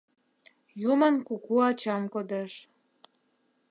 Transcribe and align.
Юмын 0.91 1.15
куку 1.27 1.55
ачам 1.69 2.03
кодеш 2.13 2.51